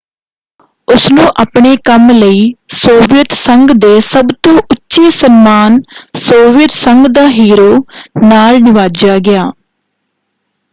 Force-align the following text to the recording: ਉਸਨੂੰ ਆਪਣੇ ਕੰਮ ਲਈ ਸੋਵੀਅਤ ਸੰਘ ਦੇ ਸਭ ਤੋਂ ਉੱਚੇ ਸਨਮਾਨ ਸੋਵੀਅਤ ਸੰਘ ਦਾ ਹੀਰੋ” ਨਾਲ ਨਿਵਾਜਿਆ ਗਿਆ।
ਉਸਨੂੰ 0.87 1.25
ਆਪਣੇ 1.41 1.75
ਕੰਮ 1.85 2.09
ਲਈ 2.11 2.39
ਸੋਵੀਅਤ 2.75 3.33
ਸੰਘ 3.33 3.67
ਦੇ 3.75 3.99
ਸਭ 4.03 4.31
ਤੋਂ 4.43 4.55
ਉੱਚੇ 4.63 5.09
ਸਨਮਾਨ 5.11 5.79
ਸੋਵੀਅਤ 6.19 6.71
ਸੰਘ 6.77 7.07
ਦਾ 7.11 7.27
ਹੀਰੋ” 7.29 7.71
ਨਾਲ 8.23 8.61
ਨਿਵਾਜਿਆ 8.61 9.17
ਗਿਆ। 9.21 9.49